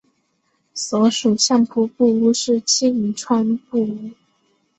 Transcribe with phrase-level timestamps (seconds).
[0.73, 4.11] 所属相扑部屋是境川部屋。